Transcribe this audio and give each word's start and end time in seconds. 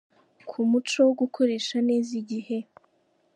Ku 0.49 0.57
muco 0.69 0.97
wo 1.05 1.13
gukoresha 1.21 1.77
neza 1.89 2.11
igihe. 2.21 2.57